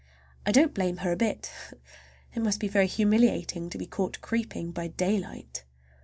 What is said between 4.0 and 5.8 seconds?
creeping by daylight!